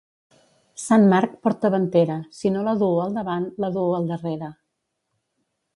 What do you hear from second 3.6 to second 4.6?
la duu al darrere.